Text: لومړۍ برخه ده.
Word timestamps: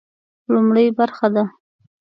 لومړۍ 0.51 0.85
برخه 0.97 1.27
ده. 1.33 1.43